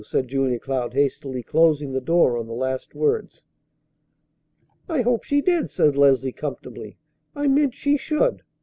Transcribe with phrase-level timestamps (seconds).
[0.03, 3.45] said Julia Cloud, hastily closing the door on the last words.
[4.89, 6.97] "I hope she did," said Leslie comfortably.
[7.35, 8.41] "I meant she should."